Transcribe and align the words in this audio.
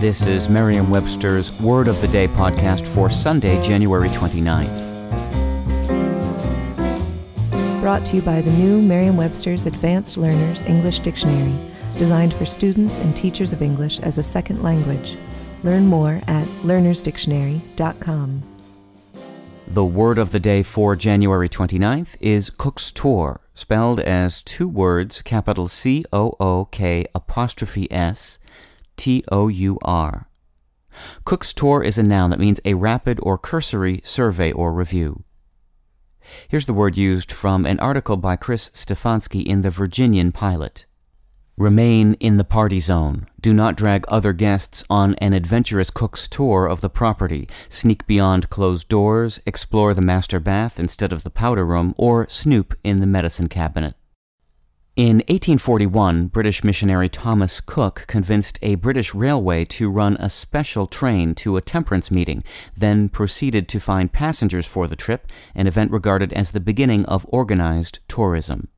This 0.00 0.26
is 0.26 0.48
Merriam 0.48 0.88
Webster's 0.88 1.52
Word 1.60 1.86
of 1.86 2.00
the 2.00 2.08
Day 2.08 2.26
podcast 2.26 2.86
for 2.86 3.10
Sunday, 3.10 3.62
January 3.62 4.08
29th. 4.08 4.80
Brought 7.82 8.06
to 8.06 8.16
you 8.16 8.22
by 8.22 8.40
the 8.40 8.50
new 8.52 8.80
Merriam 8.80 9.18
Webster's 9.18 9.66
Advanced 9.66 10.16
Learners 10.16 10.62
English 10.62 11.00
Dictionary, 11.00 11.54
designed 11.98 12.32
for 12.32 12.46
students 12.46 12.96
and 12.96 13.14
teachers 13.14 13.52
of 13.52 13.60
English 13.60 14.00
as 14.00 14.16
a 14.16 14.22
second 14.22 14.62
language. 14.62 15.18
Learn 15.64 15.84
more 15.84 16.22
at 16.28 16.46
learnersdictionary.com. 16.62 18.42
The 19.68 19.84
word 19.84 20.16
of 20.16 20.30
the 20.30 20.40
day 20.40 20.62
for 20.62 20.96
January 20.96 21.50
29th 21.50 22.16
is 22.20 22.48
Cook's 22.48 22.90
Tour, 22.90 23.42
spelled 23.52 24.00
as 24.00 24.40
two 24.40 24.66
words, 24.66 25.20
capital 25.20 25.68
C 25.68 26.06
O 26.10 26.36
O 26.40 26.64
K 26.64 27.04
apostrophe 27.14 27.86
S 27.92 28.38
T 29.00 29.24
O 29.32 29.48
U 29.48 29.78
R. 29.80 30.28
Cook's 31.24 31.54
tour 31.54 31.82
is 31.82 31.96
a 31.96 32.02
noun 32.02 32.28
that 32.28 32.38
means 32.38 32.60
a 32.66 32.74
rapid 32.74 33.18
or 33.22 33.38
cursory 33.38 34.02
survey 34.04 34.52
or 34.52 34.74
review. 34.74 35.24
Here's 36.48 36.66
the 36.66 36.74
word 36.74 36.98
used 36.98 37.32
from 37.32 37.64
an 37.64 37.80
article 37.80 38.18
by 38.18 38.36
Krys 38.36 38.70
Stefansky 38.72 39.42
in 39.42 39.62
the 39.62 39.70
Virginian 39.70 40.32
Pilot. 40.32 40.84
Remain 41.56 42.12
in 42.20 42.36
the 42.36 42.44
party 42.44 42.78
zone. 42.78 43.26
Do 43.40 43.54
not 43.54 43.74
drag 43.74 44.04
other 44.06 44.34
guests 44.34 44.84
on 44.90 45.14
an 45.14 45.32
adventurous 45.32 45.88
cook's 45.88 46.28
tour 46.28 46.66
of 46.66 46.82
the 46.82 46.90
property. 46.90 47.48
Sneak 47.70 48.06
beyond 48.06 48.50
closed 48.50 48.90
doors, 48.90 49.40
explore 49.46 49.94
the 49.94 50.02
master 50.02 50.40
bath 50.40 50.78
instead 50.78 51.10
of 51.10 51.22
the 51.22 51.30
powder 51.30 51.64
room, 51.64 51.94
or 51.96 52.28
snoop 52.28 52.74
in 52.84 53.00
the 53.00 53.06
medicine 53.06 53.48
cabinet. 53.48 53.94
In 55.00 55.20
1841, 55.28 56.26
British 56.26 56.62
missionary 56.62 57.08
Thomas 57.08 57.62
Cook 57.62 58.04
convinced 58.06 58.58
a 58.60 58.74
British 58.74 59.14
railway 59.14 59.64
to 59.64 59.90
run 59.90 60.18
a 60.20 60.28
special 60.28 60.86
train 60.86 61.34
to 61.36 61.56
a 61.56 61.62
temperance 61.62 62.10
meeting, 62.10 62.44
then 62.76 63.08
proceeded 63.08 63.66
to 63.68 63.80
find 63.80 64.12
passengers 64.12 64.66
for 64.66 64.86
the 64.86 64.96
trip, 64.96 65.26
an 65.54 65.66
event 65.66 65.90
regarded 65.90 66.34
as 66.34 66.50
the 66.50 66.60
beginning 66.60 67.06
of 67.06 67.24
organized 67.30 68.00
tourism. 68.08 68.68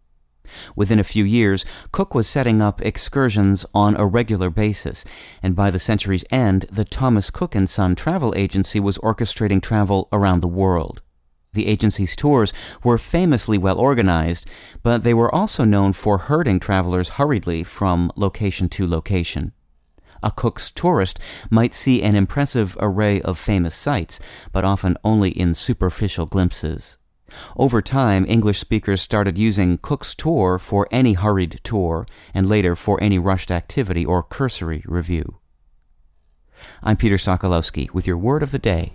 Within 0.77 1.01
a 1.01 1.11
few 1.13 1.25
years, 1.25 1.65
Cook 1.91 2.15
was 2.15 2.29
setting 2.29 2.63
up 2.63 2.81
excursions 2.83 3.67
on 3.75 3.97
a 3.97 4.07
regular 4.07 4.49
basis, 4.49 5.05
and 5.43 5.57
by 5.57 5.73
the 5.73 5.81
century's 5.81 6.25
end, 6.31 6.67
the 6.71 6.85
Thomas 6.85 7.31
Cook 7.31 7.57
and 7.57 7.69
Son 7.69 7.97
travel 7.97 8.33
agency 8.37 8.79
was 8.79 8.97
orchestrating 8.99 9.61
travel 9.61 10.09
around 10.13 10.39
the 10.39 10.47
world. 10.47 11.03
The 11.55 11.67
agency's 11.67 12.17
tours 12.17 12.51
were 12.83 12.97
famously 12.97 13.59
well 13.59 13.79
organized, 13.79 14.49
but 14.83 15.03
they 15.03 15.13
were 15.13 15.35
also 15.35 15.65
known 15.65 15.93
for 15.93 16.17
herding 16.17 16.59
travelers 16.59 17.11
hurriedly 17.11 17.63
from 17.63 18.11
location 18.17 18.71
to 18.71 18.87
location. 18.87 19.53
A 20.23 20.31
Cook's 20.31 20.71
tourist 20.71 21.19
might 21.51 21.75
see 21.75 22.03
an 22.03 22.15
impressive 22.15 22.75
array 22.81 23.21
of 23.21 23.39
famous 23.39 23.75
sights, 23.75 24.19
but 24.51 24.65
often 24.65 24.97
only 25.05 25.31
in 25.31 25.53
superficial 25.53 26.25
glimpses. 26.25 26.97
Over 27.57 27.83
time, 27.83 28.25
English 28.27 28.59
speakers 28.59 29.03
started 29.03 29.37
using 29.37 29.77
Cook's 29.77 30.15
tour 30.15 30.59
for 30.59 30.89
any 30.91 31.13
hurried 31.13 31.61
tour, 31.65 32.07
and 32.33 32.49
later 32.49 32.75
for 32.75 33.03
any 33.03 33.19
rushed 33.19 33.51
activity 33.51 34.07
or 34.07 34.23
cursory 34.23 34.83
review. 34.87 35.39
I'm 36.83 36.97
Peter 36.97 37.17
Sokolowski 37.17 37.93
with 37.93 38.07
your 38.07 38.17
word 38.17 38.43
of 38.43 38.53
the 38.53 38.59
day. 38.59 38.95